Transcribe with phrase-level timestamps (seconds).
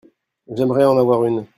[0.47, 1.45] J'aimerais en avoir une.